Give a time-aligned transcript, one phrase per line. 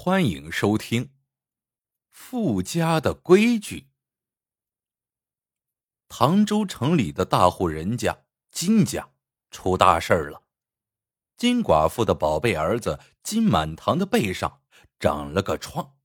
[0.00, 1.06] 欢迎收听
[2.08, 3.80] 《富家的规矩》。
[6.08, 9.10] 唐州城里的大户人家金家
[9.50, 10.44] 出大事了，
[11.36, 14.62] 金寡妇的宝贝儿子金满堂的背上
[15.00, 15.96] 长了个疮。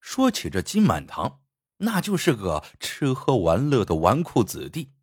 [0.00, 1.42] 说起这金满堂，
[1.76, 4.94] 那就是个吃喝玩乐的纨绔子弟，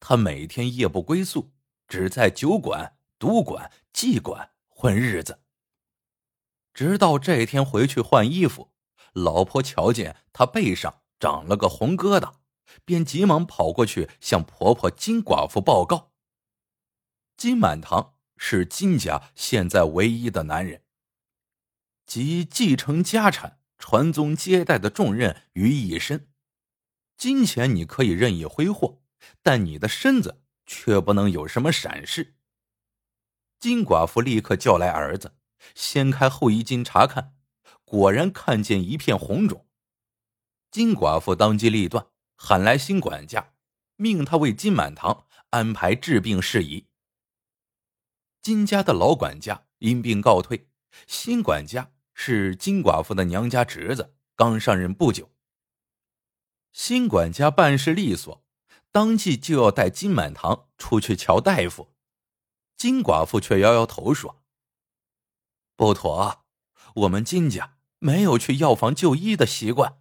[0.00, 1.52] 他每天夜不归宿，
[1.86, 5.42] 只在酒馆、赌馆、妓馆混日子。
[6.78, 8.70] 直到这天回去换衣服，
[9.12, 12.34] 老婆瞧见他背上长了个红疙瘩，
[12.84, 16.12] 便急忙跑过去向婆婆金寡妇报告。
[17.36, 20.84] 金满堂是金家现在唯一的男人，
[22.06, 26.28] 集继承家产、传宗接代的重任于一身。
[27.16, 29.02] 金钱你可以任意挥霍，
[29.42, 32.36] 但你的身子却不能有什么闪失。
[33.58, 35.34] 金寡妇立刻叫来儿子。
[35.74, 37.34] 掀开后衣襟查看，
[37.84, 39.66] 果然看见一片红肿。
[40.70, 43.52] 金寡妇当机立断，喊来新管家，
[43.96, 46.86] 命他为金满堂安排治病事宜。
[48.42, 50.68] 金家的老管家因病告退，
[51.06, 55.30] 新管家是金寡妇的娘家侄子，刚上任不久。
[56.72, 58.44] 新管家办事利索，
[58.92, 61.94] 当即就要带金满堂出去瞧大夫。
[62.76, 64.37] 金寡妇却摇摇头说。
[65.78, 66.44] 不妥，
[66.96, 70.00] 我们金家没有去药房就医的习惯。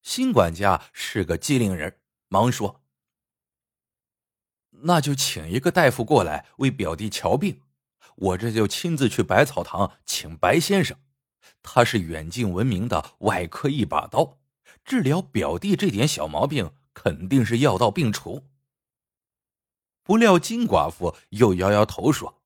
[0.00, 2.84] 新管家是个机灵人，忙说
[4.86, 7.62] ：“那就请一个大夫过来为表弟瞧病，
[8.14, 10.96] 我这就亲自去百草堂请白先生，
[11.60, 14.38] 他是远近闻名的外科一把刀，
[14.84, 18.44] 治疗表弟这点小毛病肯定是药到病除。”
[20.06, 22.37] 不料金寡妇又摇摇头说。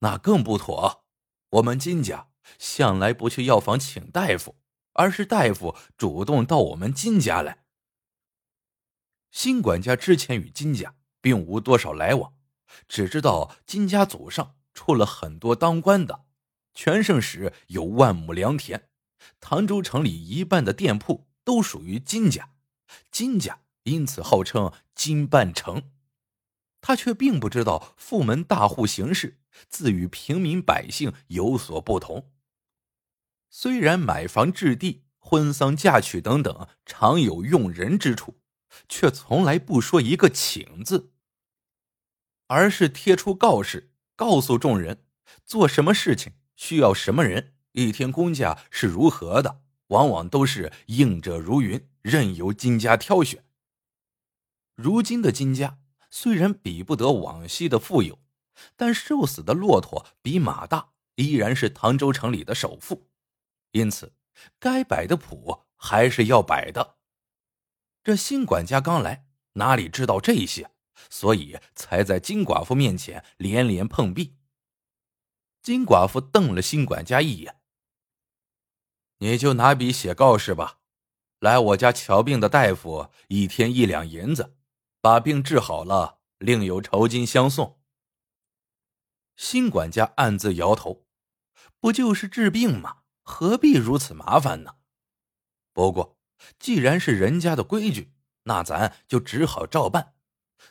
[0.00, 1.04] 那更不妥，
[1.50, 2.28] 我们金家
[2.58, 4.56] 向来不去药房请大夫，
[4.92, 7.64] 而是大夫主动到我们金家来。
[9.30, 12.34] 新管家之前与金家并无多少来往，
[12.86, 16.24] 只知道金家祖上出了很多当官的，
[16.72, 18.88] 全盛时有万亩良田，
[19.40, 22.50] 唐州城里一半的店铺都属于金家，
[23.10, 25.90] 金家因此号称金半城。
[26.86, 29.38] 他却并不知道富门大户行事。
[29.70, 32.30] 自与平民百姓有所不同。
[33.48, 38.40] 虽然买房置地、婚丧嫁娶等等常有用人之处，
[38.88, 41.12] 却从来不说一个请字，
[42.48, 45.06] 而是贴出告示，告诉众人
[45.46, 53.44] 做什么事情需要什么人，一天工价是如何的，往往都是应者如云，任由金家挑选。
[54.74, 55.78] 如今的金家
[56.16, 58.20] 虽然比不得往昔的富有。
[58.76, 63.08] 但瘦死的骆驼比马大，依然是唐州城里的首富，
[63.72, 64.14] 因此
[64.60, 66.98] 该摆的谱还是要摆的。
[68.04, 70.70] 这新管家刚来，哪里知道这些，
[71.10, 74.36] 所以才在金寡妇面前连连碰壁。
[75.60, 77.60] 金寡妇瞪了新管家一眼
[79.18, 80.78] ：“你就拿笔写告示吧，
[81.40, 84.53] 来我家瞧病的大夫一天一两银子，
[85.04, 87.78] 把病治好了，另有酬金相送。”
[89.36, 91.04] 新管家暗自摇头，
[91.78, 93.02] 不就是治病吗？
[93.22, 94.76] 何必如此麻烦呢？
[95.74, 96.16] 不过，
[96.58, 100.14] 既然是人家的规矩，那咱就只好照办。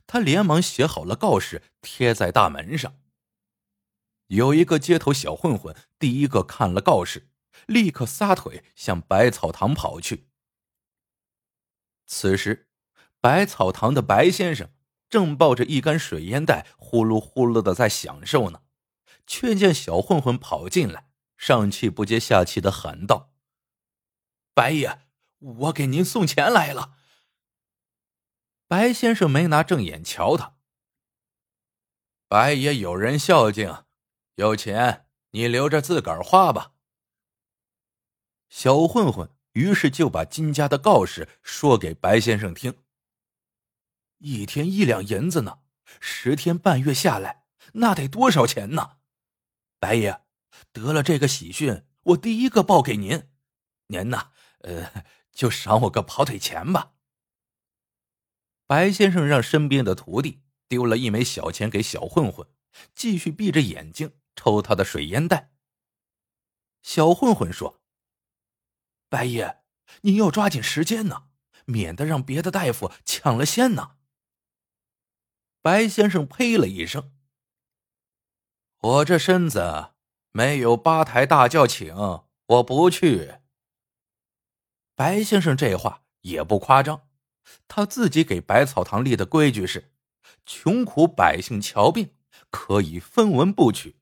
[0.07, 2.99] 他连忙写好了告示，贴在大门上。
[4.29, 7.29] 有一个街头小混混，第一个看了告示，
[7.67, 10.27] 立刻撒腿向百草堂跑去。
[12.07, 12.71] 此时，
[13.23, 14.69] 百草堂的白先生。
[15.09, 18.63] 正抱着一杆水烟袋，呼噜呼噜的在享受呢，
[19.27, 21.07] 却见小混混跑进来，
[21.37, 23.31] 上气不接下气的喊道
[24.55, 25.01] ：“白爷，
[25.37, 26.95] 我给您送钱来了。”
[28.67, 30.55] 白先生没拿正眼瞧他。
[32.27, 33.85] 白爷有人孝敬，
[34.37, 36.71] 有钱你留着自个儿花吧。
[38.49, 42.82] 小混混于是就把金家的告示说给白先生听。
[44.23, 45.59] 一天一两银子呢，
[45.99, 47.43] 十天半月下来，
[47.73, 48.99] 那得多少钱呢？
[49.79, 50.21] 白爷，
[50.71, 53.27] 得了这个喜讯，我第一个报给您，
[53.87, 55.03] 您呢，呃，
[55.33, 56.93] 就赏我个跑腿钱吧。
[58.65, 62.47] 白先生让身边的徒弟丢了一枚小钱给小混混，
[62.95, 65.51] 继续闭着眼睛抽他的水烟袋。
[66.81, 67.81] 小混混说
[69.09, 69.63] ：“白爷，
[70.03, 71.27] 您要抓紧时间呢，
[71.65, 73.97] 免得让别的大夫抢了先呢。”
[75.63, 77.13] 白先生呸了一声
[78.81, 79.91] ：“我这身子
[80.33, 81.95] 没有八抬大轿请，
[82.47, 83.35] 我不去。”
[84.93, 87.07] 白先生这话也不夸张，
[87.69, 89.93] 他自己给百草堂立的规矩是：
[90.45, 92.13] 穷苦百姓瞧病
[92.49, 93.95] 可以分文不取，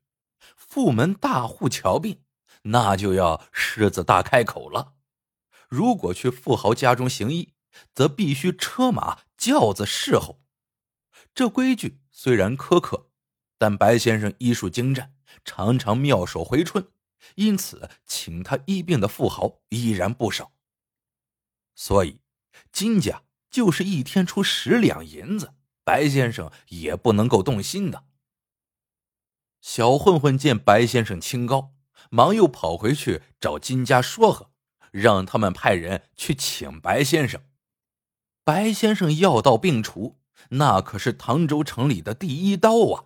[0.56, 2.24] 富门大户瞧病
[2.64, 4.96] 那就要狮子大开口了。
[5.70, 7.54] 如果去富豪家中行医，
[7.94, 10.40] 则必须车马轿子侍候。
[11.34, 13.10] 这规矩虽然苛刻，
[13.58, 15.14] 但白先生医术精湛，
[15.46, 16.88] 常常妙手回春，
[17.36, 20.52] 因此请他医病的富豪依然不少。
[21.74, 22.20] 所以，
[22.72, 28.06] 金家就是一天出十两银子，白先生也不能够动心的。
[29.62, 31.74] 小混混见白先生清高，
[32.10, 34.52] 忙又跑回去找金家说和，
[34.92, 37.42] 让他们派人去请白先生。
[38.44, 43.06] 白先生药到病除，那可是唐州城里的第一刀啊！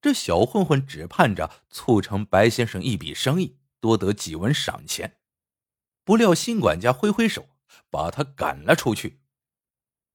[0.00, 5.18] 这小混混只盼着促成白先生一笔生意，多得几文赏钱。
[6.04, 7.48] 不料新管家挥挥手，
[7.90, 9.20] 把他赶了出去。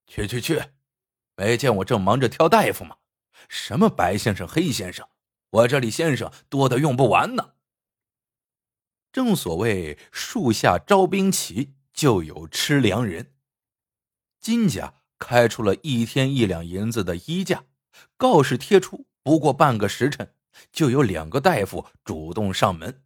[0.06, 0.62] 去去去，
[1.36, 2.98] 没见我正忙着挑大夫吗？
[3.48, 5.08] 什么白先生、黑先生，
[5.50, 7.54] 我这里先生多的用不完呢。
[9.12, 13.34] 正所谓树下招兵旗，就有吃粮人。
[14.40, 17.66] 金家开出了一天一两银子的衣价，
[18.18, 20.34] 告示贴出，不过半个时辰，
[20.72, 23.04] 就有两个大夫主动上门。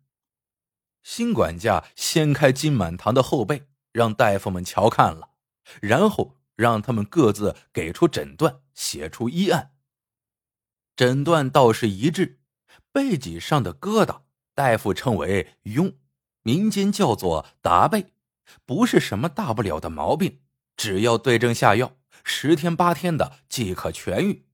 [1.02, 5.32] 新管家掀开金满堂的后背，让大夫们瞧看了，
[5.82, 9.72] 然后让他们各自给出诊断，写出医案。
[10.96, 12.40] 诊断倒是一致，
[12.92, 14.22] 背脊上的疙瘩，
[14.54, 15.96] 大夫称为痈，
[16.44, 18.14] 民间叫做达背，
[18.66, 20.40] 不是什么大不了的毛病，
[20.78, 24.46] 只要对症下药，十天八天的即可痊愈。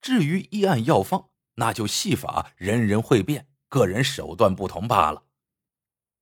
[0.00, 5.24] 至于医案药方，那就戏法人人会变，个人手段不同罢了。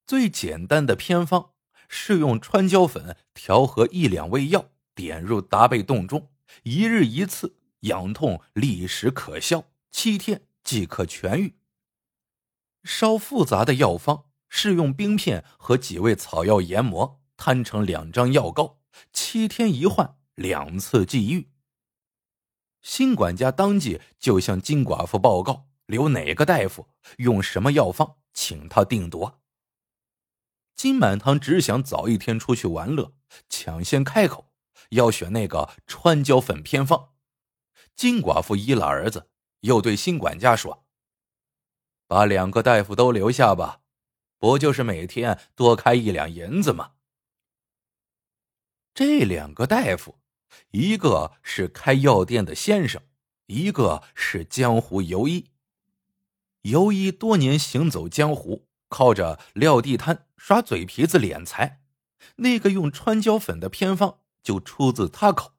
[0.07, 1.53] 最简单的偏方
[1.89, 6.31] 是用川椒粉调和一两味药，点入达贝洞中，
[6.63, 11.55] 一日一次，痒痛立时可消，七天即可痊愈。
[12.83, 18.79] 稍复杂的药方是用冰片和几味草药研磨，摊成两张药膏，
[19.13, 21.51] 七天一换，两次际遇。
[22.83, 26.89] 新管家当即就向金寡妇报告，留哪个大夫
[27.19, 29.41] 用什么药方，请他定夺。
[30.77, 33.15] 金满堂只想早一天出去玩乐，
[33.49, 34.53] 抢先开口，
[34.91, 37.15] 要选那个川椒粉偏方。
[37.95, 39.31] 金寡妇依了儿子，
[39.61, 40.85] 又对新管家说
[42.09, 43.83] ：“把两个大夫都留下吧，
[44.37, 46.95] 不就是每天多开一两银子吗？”
[48.93, 50.19] 这两个大夫，
[50.75, 53.01] 一个是开药店的先生，
[53.47, 55.53] 一个是江湖游医。
[56.63, 58.67] 游医多年行走江湖。
[58.89, 61.81] 靠着撂地摊、耍嘴皮子敛财，
[62.37, 65.55] 那个用川椒粉的偏方就出自他口，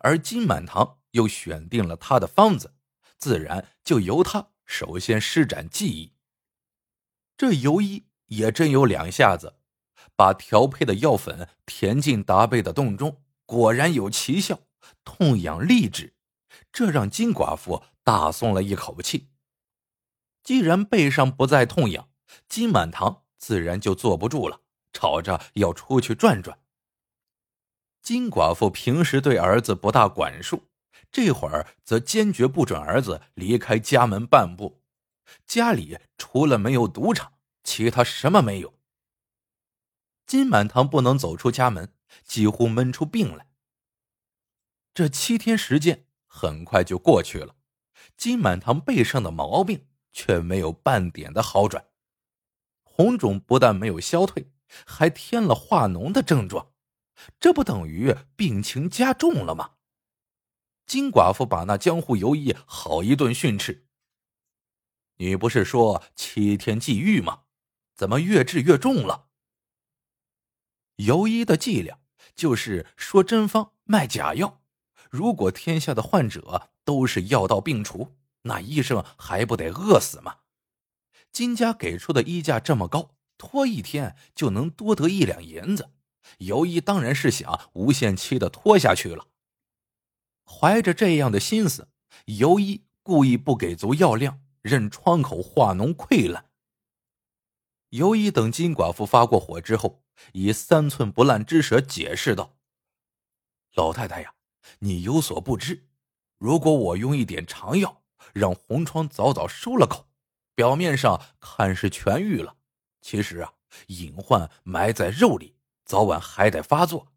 [0.00, 2.74] 而金满堂又选定了他的方子，
[3.16, 6.12] 自然就由他首先施展技艺。
[7.38, 9.54] 这游医也真有两下子，
[10.14, 14.60] 把调配的药粉填进达贝的洞中，果然有奇效，
[15.04, 16.12] 痛痒立止，
[16.70, 19.30] 这让金寡妇大松了一口气。
[20.44, 22.10] 既然背上不再痛痒，
[22.46, 24.60] 金满堂自然就坐不住了，
[24.92, 26.58] 吵着要出去转转。
[28.02, 30.64] 金寡妇平时对儿子不大管束，
[31.10, 34.82] 这会儿则坚决不准儿子离开家门半步。
[35.46, 37.32] 家里除了没有赌场，
[37.64, 38.74] 其他什么没有。
[40.26, 43.48] 金满堂不能走出家门，几乎闷出病来。
[44.94, 47.56] 这七天时间很快就过去了，
[48.16, 51.86] 金满堂背上的毛病却没有半点的好转。
[52.82, 54.50] 红肿不但没有消退，
[54.84, 56.72] 还添了化脓的症状，
[57.38, 59.74] 这不等于病情加重了吗？
[60.84, 63.86] 金寡妇把那江湖游医好一顿训斥。
[65.18, 67.42] 你不是说七天即愈吗？
[67.94, 69.27] 怎么越治越重了？
[70.98, 71.98] 游医的伎俩
[72.34, 74.60] 就是说真方卖假药，
[75.10, 80.36] 如果天下的患者都是药到病除，那医生还不得饿死吗？
[81.30, 85.90] 金家给出的衣价这么高，拖一天就能多得一两银子。
[86.38, 89.28] 尤一当然是想无限期的拖下去了。
[90.44, 91.88] 怀着这样的心思，
[92.26, 96.50] 尤一故意不给足药量，任窗口化脓溃烂。
[97.90, 102.56] 尤一等金寡妇发过火之后，以三寸不烂之舌解释道
[103.74, 104.34] ：“老太太呀，
[104.80, 105.88] 你有所不知，
[106.38, 110.06] 如果我用一点长药，让红疮早早收了口。”
[110.54, 112.56] 表面上看是痊愈了，
[113.00, 113.52] 其实啊，
[113.86, 117.12] 隐患埋在肉里，早晚还得发作。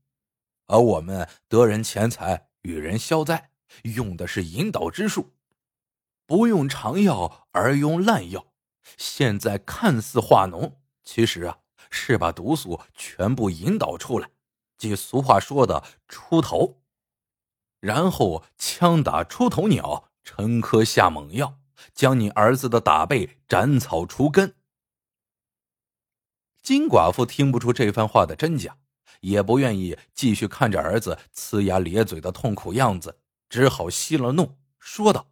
[0.68, 3.50] 而我们得人钱财，与人消灾，
[3.82, 5.34] 用的是引导之术，
[6.28, 8.54] 不用长药而用烂药。
[8.96, 11.61] 现在看似化脓，其实啊，
[11.92, 14.32] 是把毒素全部引导出来，
[14.78, 16.82] 即俗话说的“出头”。
[17.80, 21.60] 然后枪打出头鸟，沉疴下猛药，
[21.94, 24.56] 将你儿子的打背斩草除根。
[26.64, 28.78] 金寡妇听不出这番话的真假。
[29.20, 33.20] 也不愿意继续看着儿子呲牙咧嘴的痛苦样子，
[33.50, 35.28] 只好息了怒，说道：“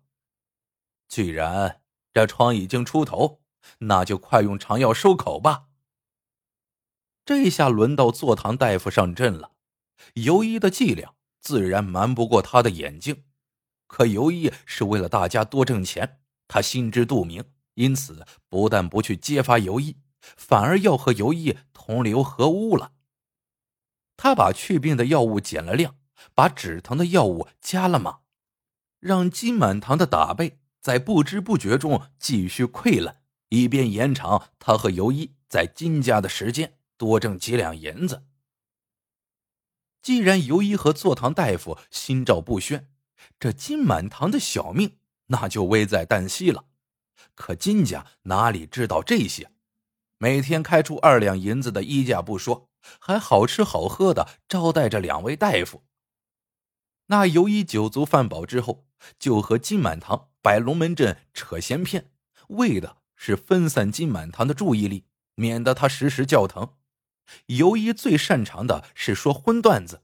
[1.09, 1.81] 既然
[2.13, 3.41] 这疮已经出头，
[3.79, 5.68] 那就快用长药收口吧。”
[7.29, 9.51] 这下轮到坐堂大夫上阵了。
[10.15, 13.23] 尤医的伎俩自然瞒不过他的眼睛，
[13.85, 17.43] 可尤医是为了大家多挣钱，他心知肚明，
[17.75, 22.93] 因此不但不去揭发尤医，反而要和尤医同流合污了。
[24.17, 25.97] 他把去病的药物减了量，
[26.33, 28.21] 把止疼的药物加了码，
[28.99, 38.27] 让金满堂的打背在不知不觉中继续溃烂，以便延长他和尤一在金家的时间，多挣几两银子。
[40.03, 42.91] 既然尤一和坐堂大夫心照不宣，
[43.39, 46.65] 这金满堂的小命那就危在旦夕了。
[47.33, 49.51] 可金家哪里知道这些？
[50.19, 52.67] 每天开出二两银子的衣架不说。
[52.97, 55.83] 还好吃好喝的招待着两位大夫。
[57.07, 58.87] 那尤一酒足饭饱之后，
[59.19, 62.09] 就和金满堂摆龙门阵扯闲篇，
[62.47, 65.03] 为的是分散金满堂的注意力，
[65.35, 66.77] 免得他时时叫疼。
[67.47, 70.03] 尤一最擅长的是说荤段子，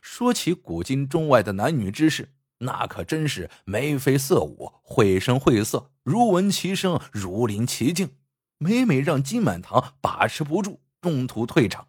[0.00, 8.16] 说起古今中外的男女之事，那可真是眉飞色舞、绘声绘色、如闻其声、如临其境，
[8.58, 11.88] 每每让金满堂把持不住，中途退场。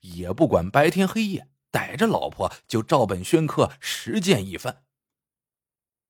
[0.00, 4.82] 也不管白天黑夜，逮着老婆就照本宣科实践一番。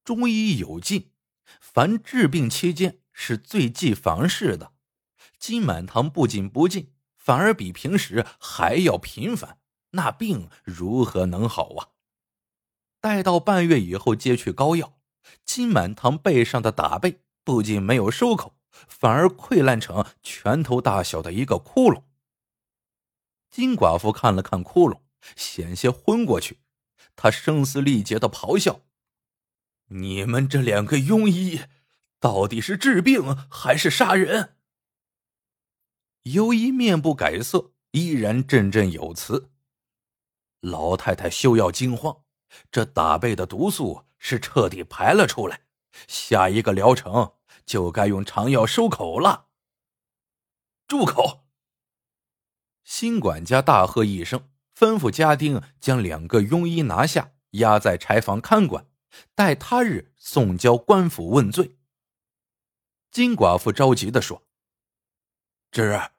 [0.04, 1.11] 中医有禁，
[1.61, 4.73] 凡治病期间是最忌房事的。
[5.38, 6.92] 金满堂不仅不进，
[7.26, 9.59] 反而比平时还要频繁，
[9.90, 11.88] 那病如何能好啊？
[13.00, 14.97] 待到半月以后接去膏药，
[15.45, 22.04] 金满堂背上的打背不仅没有收口，反而溃烂成拳头大小的一个窟窿。
[23.50, 25.00] 金寡妇看了看窟窿，
[25.35, 26.61] 险些昏过去。
[27.16, 28.83] 她声嘶力竭的咆哮
[29.90, 31.62] ：“你们这两个庸医，
[32.21, 34.52] 到底是治病还是杀人？”
[36.33, 39.52] 尤医面不改色，依然振振有词
[40.59, 42.25] ：“老太太休要惊慌，
[42.73, 45.66] 这打背的毒素是彻底排了出来，
[46.09, 49.50] 下一个疗程就该用长药收口了。”
[50.88, 51.47] 住口！
[52.83, 58.88] 新管家大喝一声，吩咐家丁将两个庸医拿下，押在柴房看管，
[59.37, 61.78] 待他日送交官府问罪。
[63.12, 64.42] 金寡妇着急的说
[65.71, 66.12] ：“侄儿，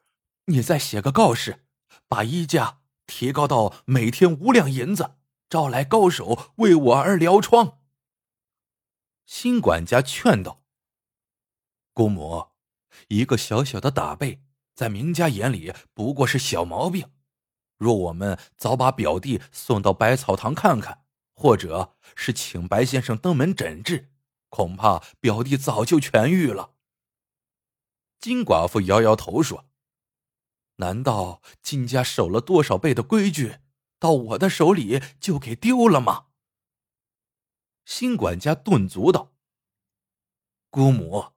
[0.48, 1.66] 你再写个告示，
[2.10, 5.16] 把衣价提高到每天五两银子，
[5.50, 7.80] 招来高手为我儿疗疮。”
[9.26, 10.64] 新管家劝道
[11.94, 12.48] ：“姑母，
[13.10, 14.44] 一个小小的打背。”
[14.78, 17.10] 在明家眼里不过是小毛病，
[17.80, 24.12] 若我们早把表弟送到百草堂看看，或者是请白先生登门诊治，
[24.50, 26.76] 恐怕表弟早就痊愈了。
[28.20, 29.66] 金寡妇摇摇头说
[30.78, 33.60] ：“难道金家守了多少辈的规矩，
[34.00, 36.28] 到我的手里就给丢了吗？”
[37.86, 39.34] 新管家顿足道
[40.72, 41.34] ：“姑母，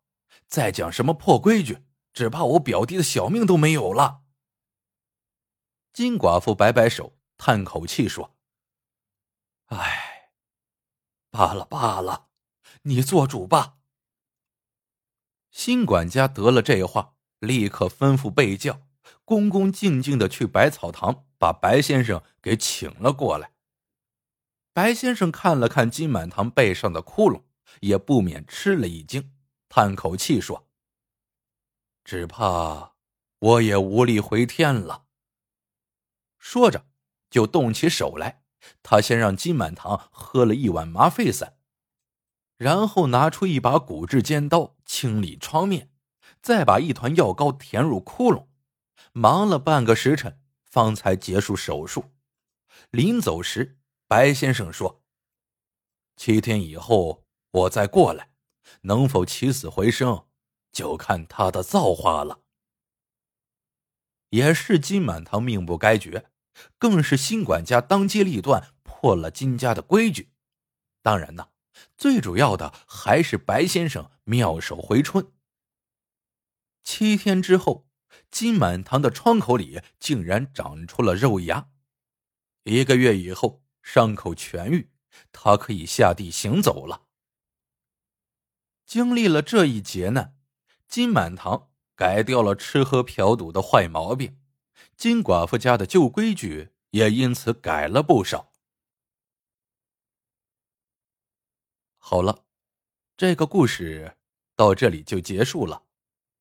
[0.47, 4.25] 再讲什么破规矩？”只怕我表弟的小命都没有了。
[5.93, 8.37] 金寡妇摆摆手，叹口气说
[9.71, 10.33] ：“唉，
[11.31, 12.31] 罢了罢了，
[12.83, 13.79] 你做主吧。”
[15.53, 18.83] 新管家得了这话，立刻吩咐备轿，
[19.25, 23.53] 恭恭敬敬的去百草堂把白先生给请了过来。
[24.73, 27.43] 白先生看了看金满堂背上的窟窿，
[27.81, 29.33] 也不免吃了一惊，
[29.69, 30.69] 叹口气说。
[32.05, 32.95] 只怕
[33.39, 35.05] 我也无力回天了。
[36.39, 36.87] 说着，
[37.31, 38.43] 就动起手来。
[38.83, 41.57] 他先让金满堂喝了一碗麻沸散，
[42.59, 45.91] 然后拿出一把骨质尖刀清理疮面，
[46.43, 48.49] 再把一团药膏填入窟窿，
[49.13, 52.13] 忙了半个时辰，方才结束手术。
[52.91, 55.03] 临走时，白先生说
[56.17, 58.33] ：“七天以后我再过来，
[58.83, 60.27] 能否起死回生？”
[60.73, 62.43] 就看他的造化了。
[64.29, 66.31] 也是金满堂命不该绝，
[66.79, 70.33] 更是新管家当机立断破了金家的规矩。
[71.03, 71.49] 当然呢，
[71.97, 75.33] 最主要的还是白先生妙手回春。
[76.85, 77.90] 七天之后，
[78.31, 81.71] 金满堂的窗口里竟然长出了肉芽。
[82.65, 84.91] 一个月以后，伤口痊愈，
[85.33, 87.07] 他可以下地行走了。
[88.87, 90.37] 经历了这一劫难，
[90.89, 94.39] 金满堂改掉了吃喝嫖赌的坏毛病，
[94.97, 98.53] 金寡妇家的旧规矩也因此改了不少。
[101.99, 102.45] 好了，
[103.17, 104.17] 这个故事
[104.57, 105.85] 到这里就结束了。